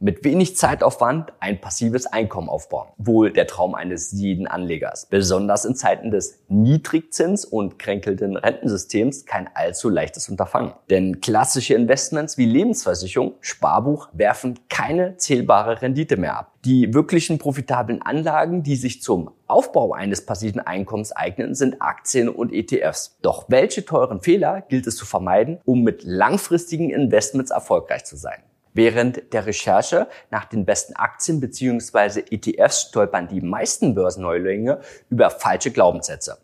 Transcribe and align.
Mit 0.00 0.22
wenig 0.22 0.56
Zeitaufwand 0.56 1.32
ein 1.40 1.60
passives 1.60 2.06
Einkommen 2.06 2.48
aufbauen. 2.48 2.86
Wohl 2.98 3.32
der 3.32 3.48
Traum 3.48 3.74
eines 3.74 4.12
jeden 4.12 4.46
Anlegers. 4.46 5.06
Besonders 5.06 5.64
in 5.64 5.74
Zeiten 5.74 6.12
des 6.12 6.38
Niedrigzins 6.46 7.44
und 7.44 7.80
kränkelnden 7.80 8.36
Rentensystems 8.36 9.26
kein 9.26 9.50
allzu 9.54 9.88
leichtes 9.88 10.28
Unterfangen. 10.28 10.72
Denn 10.88 11.20
klassische 11.20 11.74
Investments 11.74 12.38
wie 12.38 12.46
Lebensversicherung, 12.46 13.34
Sparbuch 13.40 14.08
werfen 14.12 14.60
keine 14.68 15.16
zählbare 15.16 15.82
Rendite 15.82 16.16
mehr 16.16 16.38
ab. 16.38 16.52
Die 16.64 16.94
wirklichen 16.94 17.38
profitablen 17.38 18.00
Anlagen, 18.00 18.62
die 18.62 18.76
sich 18.76 19.02
zum 19.02 19.32
Aufbau 19.48 19.94
eines 19.94 20.24
passiven 20.24 20.60
Einkommens 20.60 21.10
eignen, 21.10 21.56
sind 21.56 21.82
Aktien 21.82 22.28
und 22.28 22.52
ETFs. 22.52 23.18
Doch 23.22 23.46
welche 23.48 23.84
teuren 23.84 24.20
Fehler 24.20 24.60
gilt 24.60 24.86
es 24.86 24.94
zu 24.94 25.06
vermeiden, 25.06 25.58
um 25.64 25.82
mit 25.82 26.04
langfristigen 26.04 26.90
Investments 26.90 27.50
erfolgreich 27.50 28.04
zu 28.04 28.16
sein? 28.16 28.44
Während 28.78 29.32
der 29.32 29.44
Recherche 29.44 30.06
nach 30.30 30.44
den 30.44 30.64
besten 30.64 30.94
Aktien 30.94 31.40
bzw. 31.40 32.22
ETFs 32.30 32.82
stolpern 32.82 33.26
die 33.26 33.40
meisten 33.40 33.96
Börsenneulinge 33.96 34.78
über 35.10 35.30
falsche 35.30 35.72
Glaubenssätze, 35.72 36.38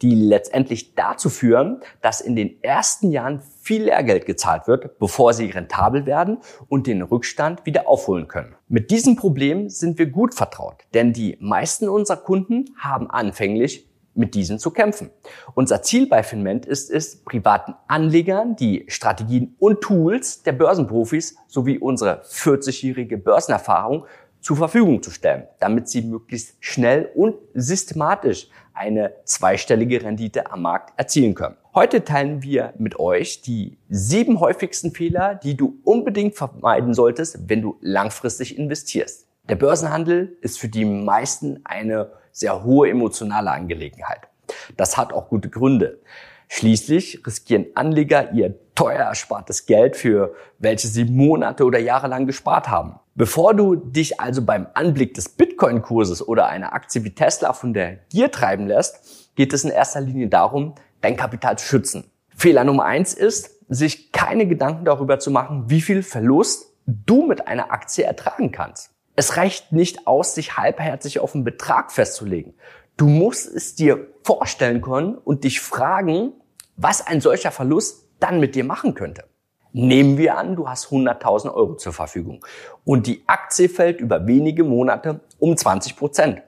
die 0.00 0.14
letztendlich 0.14 0.94
dazu 0.94 1.28
führen, 1.28 1.82
dass 2.00 2.22
in 2.22 2.34
den 2.34 2.62
ersten 2.62 3.10
Jahren 3.12 3.42
viel 3.60 3.84
Lehrgeld 3.84 4.24
gezahlt 4.24 4.66
wird, 4.66 4.98
bevor 4.98 5.34
sie 5.34 5.50
rentabel 5.50 6.06
werden 6.06 6.38
und 6.68 6.86
den 6.86 7.02
Rückstand 7.02 7.66
wieder 7.66 7.86
aufholen 7.86 8.26
können. 8.26 8.54
Mit 8.68 8.90
diesem 8.90 9.16
Problem 9.16 9.68
sind 9.68 9.98
wir 9.98 10.06
gut 10.06 10.34
vertraut, 10.34 10.84
denn 10.94 11.12
die 11.12 11.36
meisten 11.42 11.90
unserer 11.90 12.16
Kunden 12.16 12.74
haben 12.78 13.10
anfänglich 13.10 13.86
mit 14.16 14.34
diesen 14.34 14.58
zu 14.58 14.70
kämpfen. 14.70 15.10
Unser 15.54 15.82
Ziel 15.82 16.08
bei 16.08 16.22
Finment 16.22 16.66
ist 16.66 16.90
es, 16.90 17.22
privaten 17.22 17.74
Anlegern 17.86 18.56
die 18.56 18.84
Strategien 18.88 19.54
und 19.58 19.80
Tools 19.80 20.42
der 20.42 20.52
Börsenprofis 20.52 21.36
sowie 21.46 21.78
unsere 21.78 22.22
40-jährige 22.22 23.18
Börsenerfahrung 23.18 24.06
zur 24.40 24.56
Verfügung 24.56 25.02
zu 25.02 25.10
stellen, 25.10 25.44
damit 25.58 25.88
sie 25.88 26.02
möglichst 26.02 26.56
schnell 26.60 27.10
und 27.14 27.34
systematisch 27.54 28.48
eine 28.74 29.12
zweistellige 29.24 30.02
Rendite 30.02 30.50
am 30.52 30.62
Markt 30.62 30.98
erzielen 30.98 31.34
können. 31.34 31.56
Heute 31.74 32.04
teilen 32.04 32.42
wir 32.42 32.72
mit 32.78 32.98
euch 32.98 33.42
die 33.42 33.78
sieben 33.88 34.38
häufigsten 34.40 34.92
Fehler, 34.92 35.34
die 35.34 35.56
du 35.56 35.78
unbedingt 35.84 36.36
vermeiden 36.36 36.94
solltest, 36.94 37.48
wenn 37.48 37.60
du 37.60 37.76
langfristig 37.80 38.56
investierst. 38.56 39.25
Der 39.48 39.54
Börsenhandel 39.54 40.36
ist 40.40 40.58
für 40.58 40.68
die 40.68 40.84
meisten 40.84 41.60
eine 41.64 42.10
sehr 42.32 42.64
hohe 42.64 42.90
emotionale 42.90 43.52
Angelegenheit. 43.52 44.28
Das 44.76 44.96
hat 44.96 45.12
auch 45.12 45.28
gute 45.28 45.48
Gründe. 45.50 46.00
Schließlich 46.48 47.24
riskieren 47.24 47.66
Anleger 47.76 48.32
ihr 48.32 48.58
teuer 48.74 49.04
erspartes 49.04 49.66
Geld, 49.66 49.96
für 49.96 50.34
welches 50.58 50.94
sie 50.94 51.04
Monate 51.04 51.64
oder 51.64 51.78
Jahre 51.78 52.08
lang 52.08 52.26
gespart 52.26 52.68
haben. 52.68 52.98
Bevor 53.14 53.54
du 53.54 53.76
dich 53.76 54.20
also 54.20 54.42
beim 54.42 54.66
Anblick 54.74 55.14
des 55.14 55.28
Bitcoin-Kurses 55.28 56.26
oder 56.26 56.48
einer 56.48 56.72
Aktie 56.72 57.04
wie 57.04 57.14
Tesla 57.14 57.52
von 57.52 57.72
der 57.72 57.98
Gier 58.10 58.32
treiben 58.32 58.66
lässt, 58.66 59.36
geht 59.36 59.52
es 59.52 59.62
in 59.62 59.70
erster 59.70 60.00
Linie 60.00 60.28
darum, 60.28 60.74
dein 61.00 61.16
Kapital 61.16 61.56
zu 61.56 61.66
schützen. 61.66 62.10
Fehler 62.36 62.64
Nummer 62.64 62.84
eins 62.84 63.14
ist, 63.14 63.60
sich 63.68 64.10
keine 64.10 64.46
Gedanken 64.46 64.84
darüber 64.84 65.20
zu 65.20 65.30
machen, 65.30 65.70
wie 65.70 65.80
viel 65.80 66.02
Verlust 66.02 66.72
du 66.84 67.26
mit 67.26 67.46
einer 67.46 67.72
Aktie 67.72 68.04
ertragen 68.04 68.50
kannst. 68.50 68.95
Es 69.18 69.38
reicht 69.38 69.72
nicht 69.72 70.06
aus, 70.06 70.34
sich 70.34 70.58
halbherzig 70.58 71.20
auf 71.20 71.34
einen 71.34 71.42
Betrag 71.42 71.90
festzulegen. 71.90 72.52
Du 72.98 73.06
musst 73.06 73.46
es 73.46 73.74
dir 73.74 74.08
vorstellen 74.22 74.82
können 74.82 75.16
und 75.16 75.44
dich 75.44 75.60
fragen, 75.60 76.34
was 76.76 77.06
ein 77.06 77.22
solcher 77.22 77.50
Verlust 77.50 78.10
dann 78.20 78.40
mit 78.40 78.54
dir 78.54 78.64
machen 78.64 78.92
könnte. 78.92 79.24
Nehmen 79.72 80.18
wir 80.18 80.36
an, 80.36 80.54
du 80.54 80.68
hast 80.68 80.88
100.000 80.88 81.52
Euro 81.52 81.76
zur 81.76 81.94
Verfügung 81.94 82.44
und 82.84 83.06
die 83.06 83.24
Aktie 83.26 83.70
fällt 83.70 84.00
über 84.00 84.26
wenige 84.26 84.64
Monate 84.64 85.20
um 85.38 85.56
20 85.56 85.96
Prozent, 85.96 86.42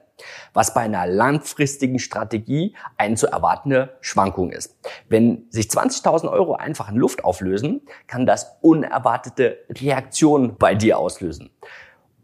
was 0.53 0.73
bei 0.75 0.81
einer 0.81 1.07
langfristigen 1.07 1.97
Strategie 1.97 2.75
eine 2.97 3.15
zu 3.15 3.27
erwartende 3.27 3.97
Schwankung 4.01 4.51
ist. 4.51 4.77
Wenn 5.09 5.47
sich 5.49 5.67
20.000 5.67 6.31
Euro 6.31 6.53
einfach 6.53 6.89
in 6.89 6.97
Luft 6.97 7.23
auflösen, 7.23 7.81
kann 8.05 8.27
das 8.27 8.57
unerwartete 8.61 9.57
Reaktionen 9.69 10.57
bei 10.57 10.75
dir 10.75 10.99
auslösen 10.99 11.49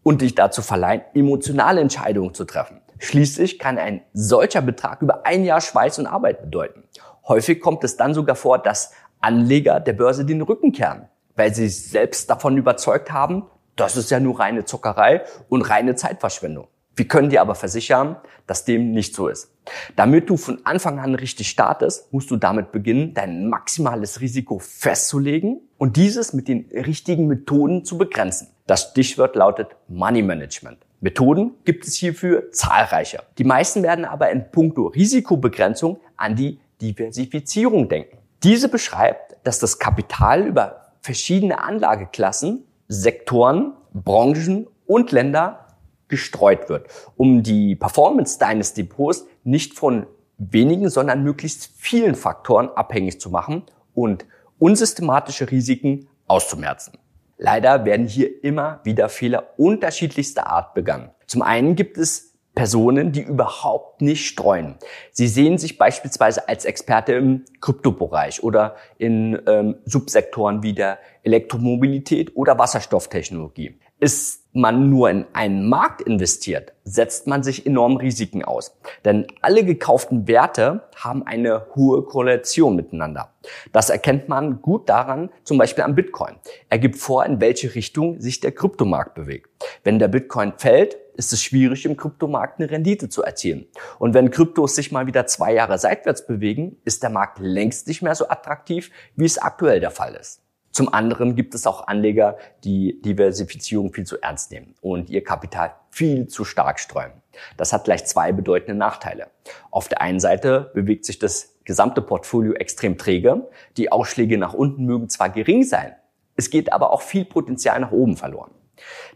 und 0.06 0.22
dich 0.22 0.36
dazu 0.36 0.62
verleihen, 0.62 1.02
emotionale 1.16 1.82
Entscheidungen 1.82 2.36
zu 2.36 2.46
treffen. 2.46 2.80
Schließlich 3.00 3.58
kann 3.58 3.80
ein 3.80 4.04
solcher 4.14 4.62
Betrag 4.62 5.02
über 5.02 5.26
ein 5.26 5.44
Jahr 5.44 5.62
Schweiß 5.62 5.98
und 5.98 6.06
Arbeit 6.06 6.44
bedeuten. 6.44 6.84
Häufig 7.28 7.60
kommt 7.60 7.84
es 7.84 7.98
dann 7.98 8.14
sogar 8.14 8.36
vor, 8.36 8.60
dass 8.60 8.92
Anleger 9.20 9.80
der 9.80 9.94
Börse 9.94 10.24
den 10.24 10.44
Rücken 10.44 10.72
kehren, 10.72 11.10
weil 11.36 11.56
sie 11.56 11.68
selbst 11.70 12.30
davon 12.30 12.56
überzeugt 12.56 13.12
haben, 13.12 13.48
das 13.76 13.98
ist 13.98 14.12
ja 14.12 14.20
nur 14.20 14.40
reine 14.40 14.64
Zockerei 14.64 15.24
und 15.50 15.64
reine 15.64 15.96
Zeitverschwendung. 15.96 16.68
Wir 16.96 17.08
können 17.08 17.30
dir 17.30 17.42
aber 17.42 17.56
versichern, 17.56 18.16
dass 18.48 18.64
dem 18.64 18.92
nicht 18.92 19.16
so 19.16 19.28
ist. 19.28 19.52
Damit 19.96 20.30
du 20.30 20.38
von 20.38 20.62
Anfang 20.66 21.00
an 21.00 21.16
richtig 21.16 21.50
startest, 21.50 22.12
musst 22.14 22.32
du 22.32 22.38
damit 22.38 22.72
beginnen, 22.72 23.14
dein 23.14 23.50
maximales 23.50 24.22
Risiko 24.22 24.60
festzulegen 24.60 25.60
und 25.78 25.98
dieses 25.98 26.34
mit 26.34 26.48
den 26.48 26.70
richtigen 26.72 27.28
Methoden 27.28 27.84
zu 27.84 27.98
begrenzen. 27.98 28.48
Das 28.68 28.92
Stichwort 28.92 29.36
lautet 29.36 29.76
Money 29.88 30.22
Management. 30.22 30.78
Methoden 31.02 31.52
gibt 31.66 31.86
es 31.86 31.96
hierfür 31.96 32.52
zahlreiche. 32.52 33.24
Die 33.38 33.44
meisten 33.44 33.84
werden 33.84 34.06
aber 34.06 34.32
in 34.32 34.50
puncto 34.52 34.88
Risikobegrenzung 34.88 36.00
an 36.16 36.36
die 36.36 36.60
Diversifizierung 36.82 37.90
denken. 37.90 38.18
Diese 38.44 38.70
beschreibt, 38.70 39.36
dass 39.44 39.60
das 39.60 39.80
Kapital 39.80 40.48
über 40.48 40.94
verschiedene 41.02 41.60
Anlageklassen, 41.60 42.64
Sektoren, 42.88 43.74
Branchen 43.94 44.68
und 44.88 45.12
Länder 45.12 45.65
gestreut 46.08 46.70
wird, 46.70 46.88
um 47.16 47.44
die 47.44 47.76
Performance 47.76 48.40
deines 48.40 48.74
Depots 48.74 49.26
nicht 49.44 49.74
von 49.74 50.06
wenigen, 50.38 50.90
sondern 50.90 51.24
möglichst 51.24 51.72
vielen 51.78 52.16
Faktoren 52.16 52.70
abhängig 52.70 53.20
zu 53.20 53.30
machen 53.30 53.64
und 53.94 54.26
unsystematische 54.60 55.50
Risiken 55.50 56.08
auszumerzen. 56.28 56.98
Leider 57.38 57.86
werden 57.86 58.08
hier 58.08 58.44
immer 58.44 58.80
wieder 58.84 59.10
Fehler 59.10 59.54
unterschiedlichster 59.58 60.48
Art 60.48 60.74
begangen. 60.74 61.12
Zum 61.28 61.42
einen 61.42 61.76
gibt 61.76 61.98
es 61.98 62.36
Personen, 62.56 63.12
die 63.12 63.22
überhaupt 63.22 64.02
nicht 64.02 64.26
streuen. 64.26 64.76
Sie 65.12 65.28
sehen 65.28 65.58
sich 65.58 65.78
beispielsweise 65.78 66.48
als 66.48 66.64
Experte 66.64 67.12
im 67.14 67.44
Kryptobereich 67.60 68.42
oder 68.44 68.78
in 68.98 69.38
ähm, 69.46 69.76
Subsektoren 69.84 70.64
wie 70.64 70.74
der 70.74 70.98
Elektromobilität 71.24 72.36
oder 72.36 72.58
Wasserstofftechnologie. 72.58 73.78
Ist 74.06 74.46
man 74.54 74.92
nur 74.92 75.10
in 75.10 75.26
einen 75.34 75.68
Markt 75.68 76.00
investiert, 76.00 76.74
setzt 76.84 77.26
man 77.26 77.42
sich 77.42 77.66
enorm 77.66 77.98
Risiken 77.98 78.46
aus. 78.46 78.78
Denn 79.04 79.26
alle 79.42 79.66
gekauften 79.66 80.28
Werte 80.28 80.84
haben 80.96 81.26
eine 81.26 81.66
hohe 81.74 82.04
Korrelation 82.04 82.76
miteinander. 82.76 83.34
Das 83.72 83.90
erkennt 83.90 84.30
man 84.30 84.62
gut 84.62 84.90
daran, 84.90 85.32
zum 85.44 85.58
Beispiel 85.58 85.84
am 85.84 85.96
Bitcoin. 85.96 86.36
Er 86.70 86.78
gibt 86.78 86.98
vor, 86.98 87.26
in 87.26 87.42
welche 87.42 87.74
Richtung 87.74 88.22
sich 88.22 88.42
der 88.42 88.52
Kryptomarkt 88.52 89.16
bewegt. 89.16 89.50
Wenn 89.84 89.98
der 89.98 90.08
Bitcoin 90.08 90.54
fällt, 90.56 90.98
ist 91.16 91.34
es 91.34 91.42
schwierig, 91.42 91.84
im 91.86 91.98
Kryptomarkt 91.98 92.60
eine 92.60 92.70
Rendite 92.70 93.10
zu 93.10 93.24
erzielen. 93.24 93.66
Und 93.98 94.14
wenn 94.14 94.30
Kryptos 94.30 94.76
sich 94.76 94.92
mal 94.92 95.08
wieder 95.08 95.26
zwei 95.26 95.56
Jahre 95.56 95.80
seitwärts 95.80 96.28
bewegen, 96.28 96.78
ist 96.86 97.02
der 97.02 97.10
Markt 97.10 97.40
längst 97.40 97.88
nicht 97.88 98.04
mehr 98.04 98.14
so 98.14 98.30
attraktiv, 98.30 98.92
wie 99.16 99.26
es 99.26 99.40
aktuell 99.40 99.80
der 99.80 99.90
Fall 99.90 100.14
ist. 100.14 100.45
Zum 100.76 100.94
anderen 100.94 101.36
gibt 101.38 101.56
es 101.56 101.66
auch 101.68 101.88
Anleger, 101.88 102.38
die 102.66 103.02
Diversifizierung 103.02 103.94
viel 103.94 104.06
zu 104.06 104.22
ernst 104.22 104.52
nehmen 104.52 104.76
und 104.82 105.10
ihr 105.10 105.24
Kapital 105.24 105.74
viel 105.90 106.28
zu 106.28 106.44
stark 106.44 106.82
streuen. 106.82 107.14
Das 107.56 107.72
hat 107.72 107.86
gleich 107.86 108.06
zwei 108.06 108.34
bedeutende 108.34 108.78
Nachteile. 108.78 109.28
Auf 109.72 109.88
der 109.88 110.02
einen 110.02 110.20
Seite 110.20 110.72
bewegt 110.74 111.06
sich 111.06 111.18
das 111.18 111.56
gesamte 111.64 112.02
Portfolio 112.02 112.52
extrem 112.56 112.98
träge. 112.98 113.48
Die 113.78 113.90
Ausschläge 113.94 114.38
nach 114.38 114.54
unten 114.54 114.84
mögen 114.84 115.08
zwar 115.08 115.30
gering 115.30 115.64
sein, 115.64 115.96
es 116.36 116.50
geht 116.50 116.74
aber 116.74 116.92
auch 116.92 117.02
viel 117.02 117.24
Potenzial 117.24 117.80
nach 117.80 117.92
oben 117.92 118.18
verloren. 118.18 118.52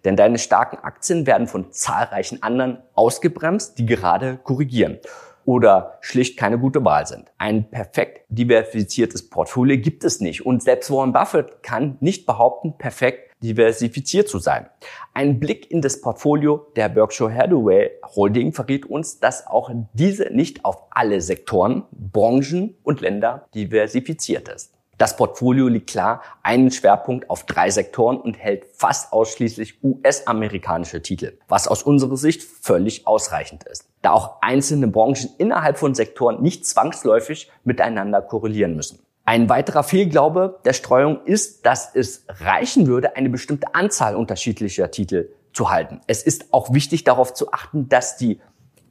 Denn 0.06 0.16
deine 0.16 0.40
starken 0.40 0.78
Aktien 0.78 1.28
werden 1.28 1.48
von 1.48 1.74
zahlreichen 1.74 2.42
anderen 2.42 2.82
ausgebremst, 2.94 3.78
die 3.78 3.86
gerade 3.86 4.38
korrigieren 4.38 5.00
oder 5.46 5.98
schlicht 6.02 6.38
keine 6.38 6.60
gute 6.60 6.84
Wahl 6.84 7.08
sind. 7.08 7.32
Ein 7.38 7.70
perfekt 7.70 8.26
diversifiziertes 8.30 9.30
Portfolio 9.30 9.78
gibt 9.78 10.04
es 10.04 10.20
nicht 10.20 10.46
und 10.46 10.64
selbst 10.64 10.92
Warren 10.92 11.14
Buffett 11.14 11.64
kann 11.64 11.98
nicht 12.00 12.26
behaupten, 12.26 12.78
perfekt 12.78 13.30
diversifiziert 13.42 14.28
zu 14.28 14.40
sein. 14.40 14.68
Ein 15.14 15.40
Blick 15.40 15.72
in 15.72 15.82
das 15.82 16.02
Portfolio 16.02 16.68
der 16.76 16.90
Berkshire 16.90 17.34
Hathaway 17.34 17.92
Holding 18.16 18.54
verrät 18.54 18.86
uns, 18.86 19.20
dass 19.20 19.48
auch 19.48 19.72
diese 19.94 20.26
nicht 20.34 20.66
auf 20.66 20.84
alle 20.92 21.22
Sektoren, 21.22 21.84
Branchen 21.92 22.76
und 22.84 23.02
Länder 23.02 23.48
diversifiziert 23.54 24.50
ist. 24.50 24.79
Das 25.00 25.16
Portfolio 25.16 25.70
liegt 25.70 25.90
klar 25.90 26.22
einen 26.44 26.72
Schwerpunkt 26.72 27.30
auf 27.30 27.46
drei 27.46 27.70
Sektoren 27.70 28.18
und 28.18 28.38
hält 28.38 28.66
fast 28.76 29.14
ausschließlich 29.14 29.82
US-amerikanische 29.82 31.02
Titel, 31.02 31.38
was 31.48 31.70
aus 31.70 31.84
unserer 31.84 32.18
Sicht 32.18 32.44
völlig 32.44 33.08
ausreichend 33.08 33.64
ist, 33.64 33.88
da 34.02 34.12
auch 34.12 34.42
einzelne 34.42 34.90
Branchen 34.90 35.30
innerhalb 35.38 35.78
von 35.78 35.96
Sektoren 35.96 36.42
nicht 36.42 36.66
zwangsläufig 36.66 37.50
miteinander 37.64 38.22
korrelieren 38.22 38.76
müssen. 38.76 39.00
Ein 39.24 39.48
weiterer 39.48 39.84
Fehlglaube 39.84 40.60
der 40.66 40.74
Streuung 40.74 41.24
ist, 41.24 41.66
dass 41.66 41.96
es 41.96 42.26
reichen 42.28 42.88
würde, 42.88 43.16
eine 43.16 43.30
bestimmte 43.30 43.74
Anzahl 43.76 44.18
unterschiedlicher 44.18 44.92
Titel 44.92 45.30
zu 45.54 45.70
halten. 45.70 46.02
Es 46.08 46.24
ist 46.24 46.54
auch 46.54 46.74
wichtig 46.74 47.06
darauf 47.06 47.34
zu 47.34 47.54
achten, 47.54 47.88
dass 47.88 48.18
die 48.18 48.42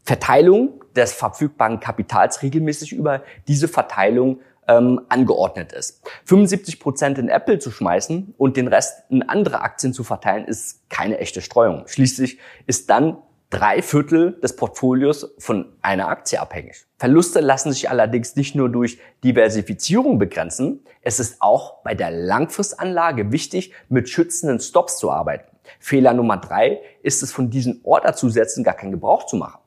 Verteilung 0.04 0.82
des 0.96 1.12
verfügbaren 1.12 1.80
Kapitals 1.80 2.40
regelmäßig 2.40 2.94
über 2.94 3.22
diese 3.46 3.68
Verteilung 3.68 4.40
ähm, 4.68 5.00
angeordnet 5.08 5.72
ist. 5.72 6.02
75 6.26 6.78
Prozent 6.78 7.18
in 7.18 7.28
Apple 7.28 7.58
zu 7.58 7.70
schmeißen 7.70 8.34
und 8.36 8.56
den 8.56 8.68
Rest 8.68 9.04
in 9.08 9.22
andere 9.22 9.62
Aktien 9.62 9.92
zu 9.92 10.04
verteilen, 10.04 10.44
ist 10.44 10.88
keine 10.90 11.18
echte 11.18 11.40
Streuung. 11.40 11.84
Schließlich 11.86 12.38
ist 12.66 12.90
dann 12.90 13.18
drei 13.50 13.80
Viertel 13.80 14.38
des 14.42 14.56
Portfolios 14.56 15.34
von 15.38 15.72
einer 15.80 16.08
Aktie 16.08 16.38
abhängig. 16.38 16.84
Verluste 16.98 17.40
lassen 17.40 17.72
sich 17.72 17.88
allerdings 17.88 18.36
nicht 18.36 18.54
nur 18.54 18.68
durch 18.68 18.98
Diversifizierung 19.24 20.18
begrenzen, 20.18 20.84
es 21.00 21.18
ist 21.18 21.40
auch 21.40 21.82
bei 21.82 21.94
der 21.94 22.10
Langfristanlage 22.10 23.32
wichtig, 23.32 23.72
mit 23.88 24.10
schützenden 24.10 24.60
Stops 24.60 24.98
zu 24.98 25.10
arbeiten. 25.10 25.56
Fehler 25.80 26.12
Nummer 26.12 26.36
drei 26.36 26.80
ist 27.02 27.22
es, 27.22 27.32
von 27.32 27.50
diesen 27.50 27.80
Orderzusätzen 27.84 28.64
gar 28.64 28.74
keinen 28.74 28.92
Gebrauch 28.92 29.24
zu 29.24 29.36
machen. 29.36 29.60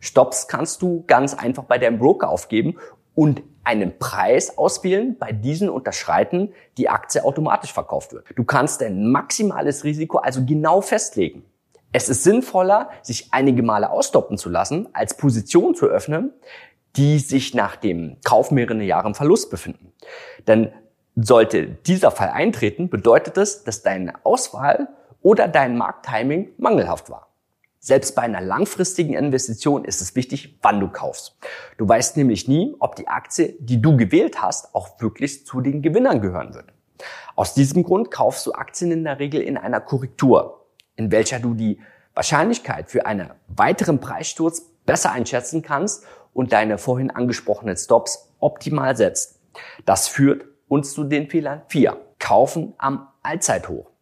Stops 0.00 0.48
kannst 0.48 0.80
du 0.82 1.04
ganz 1.06 1.34
einfach 1.34 1.64
bei 1.64 1.78
deinem 1.78 1.98
Broker 1.98 2.30
aufgeben 2.30 2.78
und 3.16 3.42
einen 3.64 3.98
Preis 3.98 4.56
auswählen, 4.56 5.16
bei 5.18 5.32
diesen 5.32 5.68
unterschreiten 5.68 6.52
die 6.78 6.88
Aktie 6.88 7.24
automatisch 7.24 7.72
verkauft 7.72 8.12
wird. 8.12 8.26
Du 8.36 8.44
kannst 8.44 8.80
dein 8.80 9.10
maximales 9.10 9.82
Risiko 9.82 10.18
also 10.18 10.44
genau 10.44 10.80
festlegen. 10.80 11.44
Es 11.90 12.08
ist 12.08 12.22
sinnvoller, 12.22 12.90
sich 13.02 13.28
einige 13.32 13.64
Male 13.64 13.90
ausstoppen 13.90 14.38
zu 14.38 14.50
lassen, 14.50 14.88
als 14.92 15.16
Position 15.16 15.74
zu 15.74 15.86
öffnen, 15.86 16.32
die 16.94 17.18
sich 17.18 17.54
nach 17.54 17.74
dem 17.74 18.18
Kauf 18.24 18.52
mehrere 18.52 18.82
Jahre 18.82 19.08
im 19.08 19.14
Verlust 19.14 19.50
befinden. 19.50 19.92
Denn 20.46 20.72
sollte 21.16 21.66
dieser 21.66 22.10
Fall 22.10 22.28
eintreten, 22.28 22.88
bedeutet 22.88 23.36
es, 23.38 23.64
dass 23.64 23.82
deine 23.82 24.12
Auswahl 24.24 24.88
oder 25.22 25.48
dein 25.48 25.76
Markttiming 25.76 26.50
mangelhaft 26.58 27.10
war. 27.10 27.25
Selbst 27.86 28.16
bei 28.16 28.22
einer 28.22 28.40
langfristigen 28.40 29.14
Investition 29.14 29.84
ist 29.84 30.00
es 30.00 30.16
wichtig, 30.16 30.58
wann 30.60 30.80
du 30.80 30.88
kaufst. 30.88 31.36
Du 31.78 31.88
weißt 31.88 32.16
nämlich 32.16 32.48
nie, 32.48 32.74
ob 32.80 32.96
die 32.96 33.06
Aktie, 33.06 33.54
die 33.60 33.80
du 33.80 33.96
gewählt 33.96 34.42
hast, 34.42 34.74
auch 34.74 35.00
wirklich 35.00 35.46
zu 35.46 35.60
den 35.60 35.82
Gewinnern 35.82 36.20
gehören 36.20 36.52
wird. 36.52 36.72
Aus 37.36 37.54
diesem 37.54 37.84
Grund 37.84 38.10
kaufst 38.10 38.44
du 38.44 38.54
Aktien 38.54 38.90
in 38.90 39.04
der 39.04 39.20
Regel 39.20 39.40
in 39.40 39.56
einer 39.56 39.80
Korrektur, 39.80 40.66
in 40.96 41.12
welcher 41.12 41.38
du 41.38 41.54
die 41.54 41.78
Wahrscheinlichkeit 42.12 42.90
für 42.90 43.06
einen 43.06 43.30
weiteren 43.46 44.00
Preissturz 44.00 44.62
besser 44.84 45.12
einschätzen 45.12 45.62
kannst 45.62 46.02
und 46.34 46.50
deine 46.50 46.78
vorhin 46.78 47.12
angesprochenen 47.12 47.76
Stops 47.76 48.32
optimal 48.40 48.96
setzt. 48.96 49.38
Das 49.84 50.08
führt 50.08 50.44
uns 50.66 50.92
zu 50.92 51.04
den 51.04 51.30
Fehlern 51.30 51.62
4. 51.68 51.96
Kaufen 52.18 52.74
am 52.78 53.06
Allzeithoch. 53.22 53.92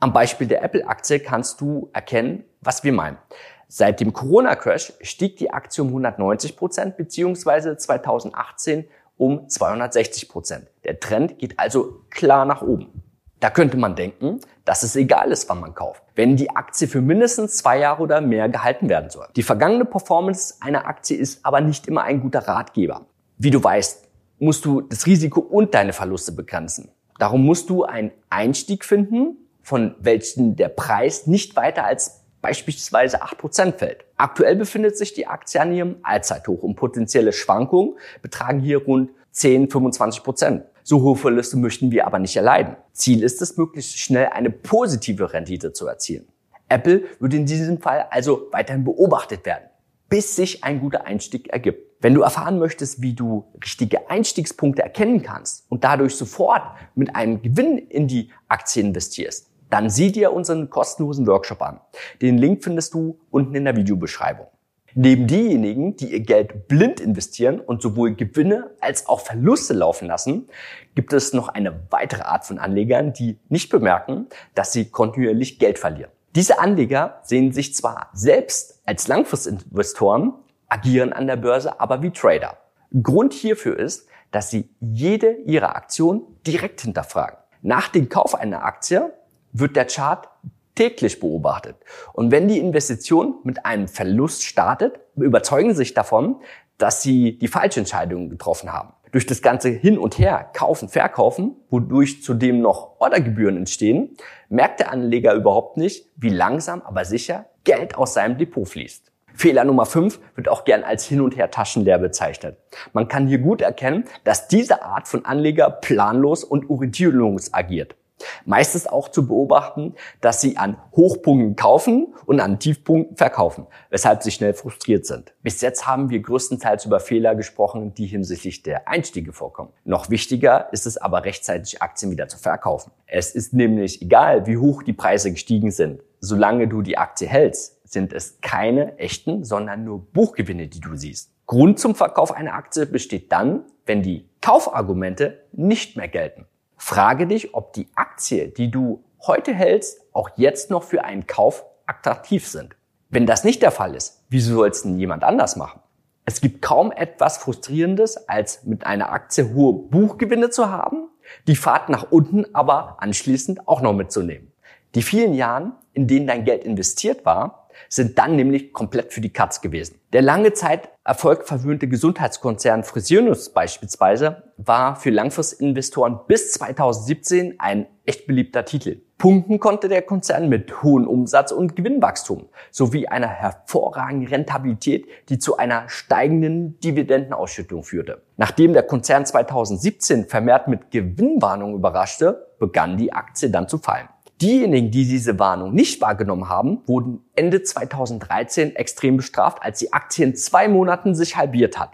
Am 0.00 0.12
Beispiel 0.12 0.46
der 0.46 0.62
Apple-Aktie 0.62 1.18
kannst 1.18 1.60
du 1.60 1.90
erkennen, 1.92 2.44
was 2.60 2.84
wir 2.84 2.92
meinen. 2.92 3.18
Seit 3.66 3.98
dem 3.98 4.12
Corona-Crash 4.12 4.92
stieg 5.00 5.36
die 5.38 5.50
Aktie 5.50 5.82
um 5.82 5.88
190 5.88 6.56
Prozent 6.56 6.96
beziehungsweise 6.96 7.76
2018 7.76 8.86
um 9.16 9.48
260 9.48 10.28
Prozent. 10.28 10.68
Der 10.84 11.00
Trend 11.00 11.38
geht 11.40 11.58
also 11.58 12.04
klar 12.10 12.44
nach 12.44 12.62
oben. 12.62 13.02
Da 13.40 13.50
könnte 13.50 13.76
man 13.76 13.96
denken, 13.96 14.40
dass 14.64 14.84
es 14.84 14.94
egal 14.94 15.32
ist, 15.32 15.48
wann 15.48 15.60
man 15.60 15.74
kauft, 15.74 16.02
wenn 16.14 16.36
die 16.36 16.50
Aktie 16.50 16.86
für 16.86 17.00
mindestens 17.00 17.56
zwei 17.56 17.78
Jahre 17.80 18.02
oder 18.02 18.20
mehr 18.20 18.48
gehalten 18.48 18.88
werden 18.88 19.10
soll. 19.10 19.26
Die 19.34 19.42
vergangene 19.42 19.84
Performance 19.84 20.54
einer 20.60 20.86
Aktie 20.86 21.16
ist 21.16 21.44
aber 21.44 21.60
nicht 21.60 21.88
immer 21.88 22.04
ein 22.04 22.20
guter 22.20 22.46
Ratgeber. 22.46 23.06
Wie 23.36 23.50
du 23.50 23.62
weißt, 23.62 24.08
musst 24.38 24.64
du 24.64 24.80
das 24.80 25.06
Risiko 25.06 25.40
und 25.40 25.74
deine 25.74 25.92
Verluste 25.92 26.30
begrenzen. 26.30 26.90
Darum 27.18 27.44
musst 27.44 27.68
du 27.68 27.84
einen 27.84 28.12
Einstieg 28.30 28.84
finden, 28.84 29.47
von 29.68 29.94
welchen 30.00 30.56
der 30.56 30.70
Preis 30.70 31.26
nicht 31.26 31.54
weiter 31.54 31.84
als 31.84 32.24
beispielsweise 32.40 33.22
8% 33.22 33.74
fällt. 33.74 34.06
Aktuell 34.16 34.56
befindet 34.56 34.96
sich 34.96 35.12
die 35.12 35.26
Aktie 35.26 35.60
an 35.60 35.74
ihrem 35.74 35.96
Allzeithoch 36.02 36.62
und 36.62 36.74
potenzielle 36.74 37.34
Schwankungen 37.34 37.98
betragen 38.22 38.60
hier 38.60 38.82
rund 38.82 39.10
10, 39.32 39.68
25% 39.68 40.62
So 40.84 41.02
hohe 41.02 41.16
Verluste 41.16 41.58
möchten 41.58 41.90
wir 41.90 42.06
aber 42.06 42.18
nicht 42.18 42.34
erleiden. 42.34 42.76
Ziel 42.92 43.22
ist 43.22 43.42
es, 43.42 43.58
möglichst 43.58 43.98
schnell 43.98 44.28
eine 44.28 44.48
positive 44.48 45.34
Rendite 45.34 45.74
zu 45.74 45.86
erzielen. 45.86 46.26
Apple 46.70 47.04
wird 47.20 47.34
in 47.34 47.44
diesem 47.44 47.78
Fall 47.78 48.06
also 48.10 48.48
weiterhin 48.52 48.84
beobachtet 48.84 49.44
werden, 49.44 49.64
bis 50.08 50.34
sich 50.34 50.64
ein 50.64 50.80
guter 50.80 51.04
Einstieg 51.04 51.48
ergibt. 51.48 51.88
Wenn 52.00 52.14
du 52.14 52.22
erfahren 52.22 52.58
möchtest, 52.58 53.02
wie 53.02 53.12
du 53.12 53.44
richtige 53.62 54.08
Einstiegspunkte 54.08 54.82
erkennen 54.82 55.22
kannst 55.22 55.66
und 55.68 55.84
dadurch 55.84 56.14
sofort 56.14 56.62
mit 56.94 57.14
einem 57.14 57.42
Gewinn 57.42 57.76
in 57.76 58.08
die 58.08 58.30
Aktie 58.48 58.82
investierst, 58.82 59.48
dann 59.70 59.90
sieh 59.90 60.12
dir 60.12 60.32
unseren 60.32 60.70
kostenlosen 60.70 61.26
Workshop 61.26 61.62
an. 61.62 61.80
Den 62.22 62.38
Link 62.38 62.64
findest 62.64 62.94
du 62.94 63.18
unten 63.30 63.54
in 63.54 63.64
der 63.64 63.76
Videobeschreibung. 63.76 64.46
Neben 64.94 65.26
diejenigen, 65.26 65.96
die 65.96 66.12
ihr 66.12 66.20
Geld 66.20 66.66
blind 66.66 66.98
investieren 66.98 67.60
und 67.60 67.82
sowohl 67.82 68.14
Gewinne 68.14 68.70
als 68.80 69.06
auch 69.06 69.20
Verluste 69.20 69.74
laufen 69.74 70.08
lassen, 70.08 70.48
gibt 70.94 71.12
es 71.12 71.32
noch 71.32 71.48
eine 71.48 71.80
weitere 71.90 72.22
Art 72.22 72.46
von 72.46 72.58
Anlegern, 72.58 73.12
die 73.12 73.38
nicht 73.48 73.70
bemerken, 73.70 74.26
dass 74.54 74.72
sie 74.72 74.90
kontinuierlich 74.90 75.58
Geld 75.58 75.78
verlieren. 75.78 76.10
Diese 76.34 76.58
Anleger 76.58 77.20
sehen 77.22 77.52
sich 77.52 77.74
zwar 77.74 78.10
selbst 78.12 78.80
als 78.86 79.08
Langfristinvestoren, 79.08 80.34
agieren 80.68 81.12
an 81.12 81.26
der 81.26 81.36
Börse 81.36 81.80
aber 81.80 82.02
wie 82.02 82.10
Trader. 82.10 82.56
Grund 83.02 83.34
hierfür 83.34 83.78
ist, 83.78 84.08
dass 84.30 84.50
sie 84.50 84.68
jede 84.80 85.32
ihrer 85.32 85.76
Aktionen 85.76 86.22
direkt 86.46 86.80
hinterfragen. 86.80 87.38
Nach 87.62 87.88
dem 87.88 88.08
Kauf 88.08 88.34
einer 88.34 88.64
Aktie 88.64 89.12
wird 89.52 89.76
der 89.76 89.86
Chart 89.86 90.28
täglich 90.74 91.18
beobachtet. 91.18 91.76
Und 92.12 92.30
wenn 92.30 92.46
die 92.46 92.58
Investition 92.58 93.34
mit 93.42 93.66
einem 93.66 93.88
Verlust 93.88 94.44
startet, 94.44 95.00
überzeugen 95.16 95.70
sie 95.70 95.78
sich 95.78 95.94
davon, 95.94 96.36
dass 96.78 97.02
sie 97.02 97.38
die 97.38 97.48
falsche 97.48 97.80
Entscheidung 97.80 98.30
getroffen 98.30 98.72
haben. 98.72 98.92
Durch 99.10 99.26
das 99.26 99.42
ganze 99.42 99.70
Hin 99.70 99.98
und 99.98 100.18
Her, 100.18 100.50
kaufen, 100.52 100.88
verkaufen, 100.88 101.56
wodurch 101.70 102.22
zudem 102.22 102.60
noch 102.60 103.00
Ordergebühren 103.00 103.56
entstehen, 103.56 104.16
merkt 104.48 104.80
der 104.80 104.92
Anleger 104.92 105.34
überhaupt 105.34 105.78
nicht, 105.78 106.06
wie 106.16 106.28
langsam, 106.28 106.82
aber 106.82 107.04
sicher 107.04 107.46
Geld 107.64 107.96
aus 107.96 108.14
seinem 108.14 108.38
Depot 108.38 108.68
fließt. 108.68 109.10
Fehler 109.34 109.64
Nummer 109.64 109.86
5 109.86 110.20
wird 110.34 110.48
auch 110.48 110.64
gern 110.64 110.82
als 110.82 111.06
Hin- 111.06 111.20
und 111.20 111.36
Her 111.36 111.50
Taschenleer 111.50 111.98
bezeichnet. 111.98 112.58
Man 112.92 113.08
kann 113.08 113.28
hier 113.28 113.38
gut 113.38 113.62
erkennen, 113.62 114.04
dass 114.24 114.48
diese 114.48 114.82
Art 114.82 115.08
von 115.08 115.24
Anleger 115.24 115.70
planlos 115.70 116.44
und 116.44 116.68
orientierungslos 116.68 117.54
agiert. 117.54 117.94
Meist 118.44 118.74
ist 118.74 118.90
auch 118.90 119.08
zu 119.08 119.26
beobachten, 119.26 119.94
dass 120.20 120.40
sie 120.40 120.56
an 120.56 120.76
Hochpunkten 120.94 121.56
kaufen 121.56 122.14
und 122.26 122.40
an 122.40 122.58
Tiefpunkten 122.58 123.16
verkaufen, 123.16 123.66
weshalb 123.90 124.22
sie 124.22 124.30
schnell 124.30 124.54
frustriert 124.54 125.06
sind. 125.06 125.34
Bis 125.42 125.60
jetzt 125.60 125.86
haben 125.86 126.10
wir 126.10 126.20
größtenteils 126.20 126.84
über 126.84 127.00
Fehler 127.00 127.34
gesprochen, 127.34 127.94
die 127.94 128.06
hinsichtlich 128.06 128.62
der 128.62 128.88
Einstiege 128.88 129.32
vorkommen. 129.32 129.72
Noch 129.84 130.10
wichtiger 130.10 130.68
ist 130.72 130.86
es 130.86 130.96
aber 130.96 131.24
rechtzeitig 131.24 131.82
Aktien 131.82 132.10
wieder 132.10 132.28
zu 132.28 132.38
verkaufen. 132.38 132.92
Es 133.06 133.34
ist 133.34 133.52
nämlich 133.52 134.02
egal, 134.02 134.46
wie 134.46 134.56
hoch 134.56 134.82
die 134.82 134.92
Preise 134.92 135.30
gestiegen 135.30 135.70
sind. 135.70 136.02
Solange 136.20 136.66
du 136.66 136.82
die 136.82 136.98
Aktie 136.98 137.28
hältst, 137.28 137.78
sind 137.88 138.12
es 138.12 138.40
keine 138.40 138.98
echten, 138.98 139.44
sondern 139.44 139.84
nur 139.84 140.04
Buchgewinne, 140.12 140.68
die 140.68 140.80
du 140.80 140.96
siehst. 140.96 141.30
Grund 141.46 141.78
zum 141.78 141.94
Verkauf 141.94 142.32
einer 142.32 142.54
Aktie 142.54 142.84
besteht 142.84 143.32
dann, 143.32 143.64
wenn 143.86 144.02
die 144.02 144.28
Kaufargumente 144.42 145.46
nicht 145.52 145.96
mehr 145.96 146.08
gelten. 146.08 146.46
Frage 146.78 147.26
dich, 147.26 147.54
ob 147.54 147.72
die 147.72 147.88
Aktie, 147.96 148.48
die 148.48 148.70
du 148.70 149.04
heute 149.26 149.52
hältst, 149.52 150.00
auch 150.12 150.30
jetzt 150.36 150.70
noch 150.70 150.84
für 150.84 151.04
einen 151.04 151.26
Kauf 151.26 151.64
attraktiv 151.86 152.46
sind. 152.46 152.76
Wenn 153.10 153.26
das 153.26 153.44
nicht 153.44 153.62
der 153.62 153.72
Fall 153.72 153.94
ist, 153.94 154.24
wieso 154.28 154.54
soll 154.54 154.68
es 154.68 154.82
denn 154.82 154.98
jemand 154.98 155.24
anders 155.24 155.56
machen? 155.56 155.80
Es 156.24 156.40
gibt 156.40 156.62
kaum 156.62 156.92
etwas 156.92 157.38
Frustrierendes, 157.38 158.28
als 158.28 158.64
mit 158.64 158.86
einer 158.86 159.12
Aktie 159.12 159.54
hohe 159.54 159.72
Buchgewinne 159.72 160.50
zu 160.50 160.70
haben, 160.70 161.08
die 161.46 161.56
Fahrt 161.56 161.88
nach 161.88 162.12
unten 162.12 162.54
aber 162.54 163.02
anschließend 163.02 163.66
auch 163.66 163.80
noch 163.80 163.94
mitzunehmen. 163.94 164.52
Die 164.94 165.02
vielen 165.02 165.34
Jahren, 165.34 165.72
in 165.94 166.06
denen 166.06 166.26
dein 166.26 166.44
Geld 166.44 166.64
investiert 166.64 167.24
war, 167.24 167.67
sind 167.88 168.18
dann 168.18 168.36
nämlich 168.36 168.72
komplett 168.72 169.12
für 169.12 169.20
die 169.20 169.32
Katz 169.32 169.60
gewesen. 169.60 170.00
Der 170.12 170.22
lange 170.22 170.52
Zeit 170.52 170.88
erfolgverwöhnte 171.04 171.88
Gesundheitskonzern 171.88 172.84
Fresenius 172.84 173.50
beispielsweise 173.52 174.44
war 174.56 174.96
für 174.96 175.10
Langfristinvestoren 175.10 176.20
bis 176.26 176.52
2017 176.52 177.60
ein 177.60 177.86
echt 178.04 178.26
beliebter 178.26 178.64
Titel. 178.64 179.02
Punkten 179.18 179.58
konnte 179.58 179.88
der 179.88 180.02
Konzern 180.02 180.48
mit 180.48 180.82
hohem 180.82 181.08
Umsatz 181.08 181.50
und 181.50 181.74
Gewinnwachstum 181.74 182.48
sowie 182.70 183.08
einer 183.08 183.26
hervorragenden 183.26 184.28
Rentabilität, 184.28 185.06
die 185.28 185.38
zu 185.38 185.56
einer 185.56 185.88
steigenden 185.88 186.78
Dividendenausschüttung 186.80 187.82
führte. 187.82 188.22
Nachdem 188.36 188.72
der 188.72 188.84
Konzern 188.84 189.26
2017 189.26 190.28
vermehrt 190.28 190.68
mit 190.68 190.92
Gewinnwarnung 190.92 191.74
überraschte, 191.74 192.46
begann 192.60 192.96
die 192.96 193.12
Aktie 193.12 193.50
dann 193.50 193.68
zu 193.68 193.78
fallen. 193.78 194.08
Diejenigen, 194.40 194.92
die 194.92 195.04
diese 195.04 195.38
Warnung 195.40 195.74
nicht 195.74 196.00
wahrgenommen 196.00 196.48
haben, 196.48 196.82
wurden 196.86 197.24
Ende 197.34 197.62
2013 197.62 198.76
extrem 198.76 199.16
bestraft, 199.16 199.62
als 199.62 199.80
die 199.80 199.92
Aktie 199.92 200.24
in 200.24 200.36
zwei 200.36 200.68
Monaten 200.68 201.16
sich 201.16 201.36
halbiert 201.36 201.78
hat. 201.78 201.90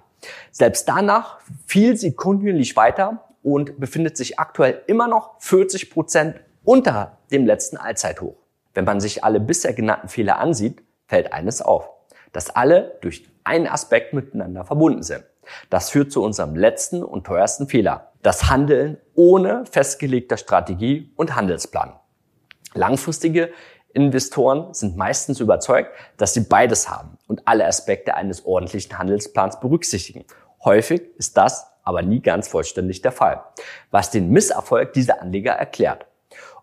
Selbst 0.51 0.89
danach 0.89 1.39
fiel 1.67 1.97
sie 1.97 2.13
kontinuierlich 2.13 2.77
weiter 2.77 3.25
und 3.43 3.81
befindet 3.81 4.17
sich 4.17 4.39
aktuell 4.39 4.83
immer 4.87 5.09
noch 5.09 5.41
40 5.41 5.91
Prozent 5.91 6.37
unter 6.65 7.19
dem 7.31 7.47
letzten 7.47 7.79
Allzeithoch. 7.79 8.35
Wenn 8.75 8.85
man 8.85 9.01
sich 9.01 9.25
alle 9.25 9.41
bisher 9.41 9.73
genannten 9.73 10.09
Fehler 10.09 10.39
ansieht, 10.39 10.83
fällt 11.07 11.33
eines 11.33 11.63
auf, 11.63 11.89
dass 12.33 12.51
alle 12.51 12.99
durch 13.01 13.27
einen 13.45 13.67
Aspekt 13.67 14.13
miteinander 14.13 14.65
verbunden 14.65 15.03
sind. 15.03 15.25
Das 15.71 15.91
führt 15.91 16.13
zu 16.13 16.23
unserem 16.23 16.57
letzten 16.57 17.03
und 17.03 17.27
teuersten 17.27 17.69
Fehler. 17.69 18.13
Das 18.23 18.51
Handeln 18.51 18.99
ohne 19.15 19.65
festgelegter 19.71 20.37
Strategie 20.39 21.13
und 21.17 21.37
Handelsplan. 21.37 21.95
Langfristige 22.75 23.53
Investoren 23.93 24.75
sind 24.75 24.97
meistens 24.97 25.39
überzeugt, 25.39 25.91
dass 26.17 26.35
sie 26.35 26.41
beides 26.41 26.91
haben 26.91 27.17
und 27.29 27.47
alle 27.47 27.65
Aspekte 27.67 28.15
eines 28.15 28.45
ordentlichen 28.45 28.99
Handelsplans 28.99 29.61
berücksichtigen. 29.61 30.25
Häufig 30.65 31.03
ist 31.17 31.37
das 31.37 31.71
aber 31.85 32.03
nie 32.03 32.21
ganz 32.21 32.49
vollständig 32.49 33.03
der 33.03 33.13
Fall, 33.13 33.45
was 33.91 34.11
den 34.11 34.31
Misserfolg 34.31 34.93
dieser 34.95 35.23
Anleger 35.23 35.53
erklärt. 35.53 36.07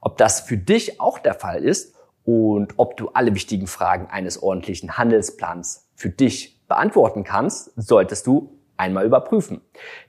Ob 0.01 0.17
das 0.17 0.41
für 0.41 0.57
dich 0.57 0.99
auch 0.99 1.19
der 1.19 1.35
Fall 1.35 1.63
ist 1.63 1.95
und 2.25 2.73
ob 2.77 2.97
du 2.97 3.09
alle 3.09 3.33
wichtigen 3.33 3.67
Fragen 3.67 4.07
eines 4.07 4.41
ordentlichen 4.41 4.97
Handelsplans 4.97 5.87
für 5.95 6.09
dich 6.09 6.59
beantworten 6.67 7.23
kannst, 7.23 7.71
solltest 7.75 8.27
du 8.27 8.57
einmal 8.75 9.05
überprüfen. 9.05 9.61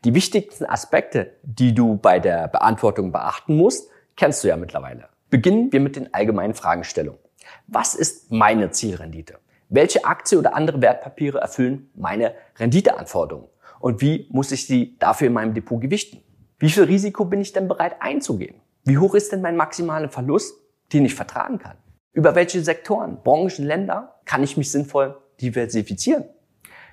Die 0.04 0.14
wichtigsten 0.14 0.64
Aspekte, 0.64 1.34
die 1.42 1.74
du 1.74 1.96
bei 1.96 2.18
der 2.18 2.48
Beantwortung 2.48 3.12
beachten 3.12 3.56
musst, 3.56 3.90
kennst 4.16 4.42
du 4.42 4.48
ja 4.48 4.56
mittlerweile. 4.56 5.11
Beginnen 5.32 5.72
wir 5.72 5.80
mit 5.80 5.96
den 5.96 6.12
allgemeinen 6.12 6.52
Fragestellungen. 6.52 7.18
Was 7.66 7.94
ist 7.94 8.30
meine 8.30 8.70
Zielrendite? 8.70 9.38
Welche 9.70 10.04
Aktie 10.04 10.38
oder 10.38 10.54
andere 10.54 10.82
Wertpapiere 10.82 11.38
erfüllen 11.38 11.90
meine 11.94 12.34
Renditeanforderungen? 12.58 13.48
Und 13.80 14.02
wie 14.02 14.28
muss 14.30 14.52
ich 14.52 14.66
sie 14.66 14.98
dafür 14.98 15.28
in 15.28 15.32
meinem 15.32 15.54
Depot 15.54 15.80
gewichten? 15.80 16.22
Wie 16.58 16.68
viel 16.68 16.82
Risiko 16.82 17.24
bin 17.24 17.40
ich 17.40 17.54
denn 17.54 17.66
bereit 17.66 17.96
einzugehen? 18.00 18.56
Wie 18.84 18.98
hoch 18.98 19.14
ist 19.14 19.32
denn 19.32 19.40
mein 19.40 19.56
maximaler 19.56 20.10
Verlust, 20.10 20.54
den 20.92 21.06
ich 21.06 21.14
vertragen 21.14 21.58
kann? 21.58 21.78
Über 22.12 22.34
welche 22.34 22.62
Sektoren, 22.62 23.22
Branchen, 23.22 23.64
Länder 23.64 24.20
kann 24.26 24.42
ich 24.42 24.58
mich 24.58 24.70
sinnvoll 24.70 25.16
diversifizieren? 25.40 26.26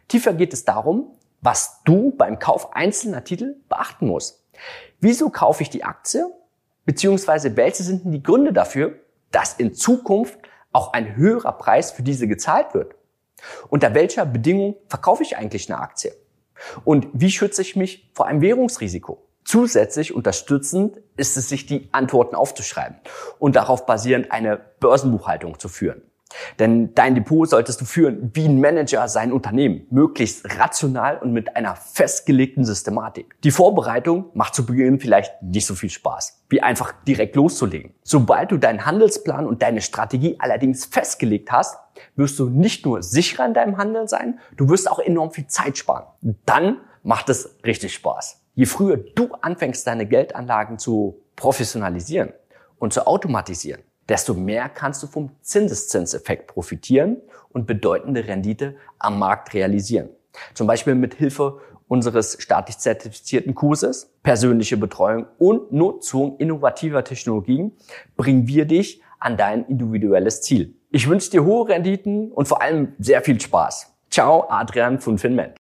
Tiefer 0.08 0.32
geht 0.32 0.54
es 0.54 0.64
darum, 0.64 1.12
was 1.42 1.82
du 1.84 2.12
beim 2.12 2.40
Kauf 2.40 2.74
einzelner 2.74 3.26
Titel 3.26 3.58
beachten 3.68 4.08
musst. 4.08 4.48
Wieso 5.02 5.30
kaufe 5.30 5.62
ich 5.62 5.70
die 5.70 5.84
Aktie 5.84 6.26
Beziehungsweise 6.90 7.56
welche 7.56 7.84
sind 7.84 8.04
denn 8.04 8.14
die 8.14 8.24
Gründe 8.24 8.52
dafür, 8.52 8.96
dass 9.30 9.54
in 9.54 9.76
Zukunft 9.76 10.40
auch 10.72 10.92
ein 10.92 11.16
höherer 11.16 11.52
Preis 11.52 11.92
für 11.92 12.02
diese 12.02 12.28
gezahlt 12.28 12.74
wird? 12.74 12.96
Unter 13.70 13.94
welcher 13.94 14.26
Bedingung 14.26 14.76
verkaufe 14.88 15.22
ich 15.22 15.38
eigentlich 15.38 15.72
eine 15.72 15.80
Aktie? 15.80 16.12
Und 16.86 17.06
wie 17.14 17.30
schütze 17.30 17.62
ich 17.62 17.76
mich 17.76 18.10
vor 18.16 18.26
einem 18.26 18.42
Währungsrisiko? 18.42 19.24
Zusätzlich 19.46 20.16
unterstützend 20.16 20.98
ist 21.16 21.38
es, 21.38 21.48
sich 21.48 21.68
die 21.68 21.90
Antworten 21.92 22.34
aufzuschreiben 22.34 22.98
und 23.38 23.56
darauf 23.56 23.86
basierend 23.86 24.32
eine 24.32 24.60
Börsenbuchhaltung 24.80 25.60
zu 25.60 25.70
führen. 25.70 26.02
Denn 26.60 26.94
dein 26.96 27.16
Depot 27.16 27.50
solltest 27.50 27.82
du 27.82 27.86
führen 27.86 28.32
wie 28.34 28.46
ein 28.46 28.60
Manager 28.60 29.08
sein 29.08 29.32
Unternehmen, 29.32 29.88
möglichst 29.90 30.60
rational 30.60 31.18
und 31.18 31.34
mit 31.34 31.56
einer 31.56 31.76
festgelegten 31.76 32.66
Systematik. 32.66 33.36
Die 33.44 33.52
Vorbereitung 33.52 34.30
macht 34.34 34.56
zu 34.56 34.66
Beginn 34.66 35.00
vielleicht 35.00 35.42
nicht 35.42 35.66
so 35.66 35.76
viel 35.76 35.90
Spaß, 35.90 36.44
wie 36.50 36.62
einfach 36.62 36.94
direkt 37.08 37.36
loszulegen. 37.36 37.94
Sobald 38.04 38.52
du 38.52 38.58
deinen 38.58 38.86
Handelsplan 38.86 39.48
und 39.48 39.62
deine 39.62 39.82
Strategie 39.82 40.36
allerdings 40.40 40.86
festgelegt 40.86 41.52
hast, 41.52 41.78
wirst 42.16 42.40
du 42.40 42.50
nicht 42.50 42.86
nur 42.86 43.04
sicherer 43.04 43.46
in 43.46 43.54
deinem 43.54 43.78
Handeln 43.78 44.08
sein, 44.08 44.40
du 44.56 44.70
wirst 44.70 44.90
auch 44.90 45.00
enorm 45.00 45.32
viel 45.32 45.48
Zeit 45.48 45.78
sparen. 45.78 46.06
Dann 46.46 46.78
macht 47.04 47.30
es 47.30 47.58
richtig 47.66 47.94
Spaß. 47.94 48.42
Je 48.56 48.66
früher 48.66 48.98
du 48.98 49.30
anfängst, 49.42 49.88
deine 49.88 50.06
Geldanlagen 50.06 50.80
zu 50.80 51.22
professionalisieren 51.36 52.34
und 52.78 52.94
zu 52.94 53.08
automatisieren, 53.08 53.82
desto 54.10 54.34
mehr 54.34 54.68
kannst 54.68 55.02
du 55.04 55.08
vom 55.08 55.30
Zinseszinseffekt 55.42 56.48
profitieren 56.48 57.18
und 57.50 57.68
bedeutende 57.68 58.28
Rendite 58.28 58.76
am 58.98 59.20
Markt 59.20 59.54
realisieren. 59.54 60.10
Zum 60.54 60.68
Beispiel 60.68 60.96
mit 60.96 61.14
Hilfe 61.14 61.60
unseres 61.88 62.38
staatlich 62.40 62.78
zertifizierten 62.78 63.56
Kurses, 63.56 64.12
persönliche 64.22 64.78
Betreuung 64.78 65.26
und 65.38 65.72
Nutzung 65.72 66.38
innovativer 66.38 67.04
Technologien 67.04 67.72
bringen 68.16 68.48
wir 68.48 68.66
dich 68.66 69.02
an 69.20 69.38
dein 69.38 69.66
individuelles 69.66 70.42
Ziel. 70.42 70.76
Ich 70.92 71.10
wünsche 71.10 71.32
dir 71.32 71.44
hohe 71.44 71.68
Renditen 71.68 72.32
und 72.32 72.48
vor 72.48 72.62
allem 72.62 72.94
sehr 73.00 73.22
viel 73.22 73.40
Spaß. 73.40 73.94
Ciao, 74.10 74.46
Adrian 74.50 75.00
von 75.00 75.18
Finment. 75.18 75.59